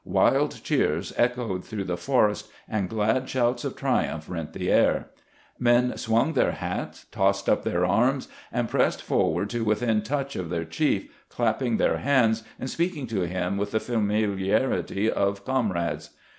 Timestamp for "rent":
4.27-4.51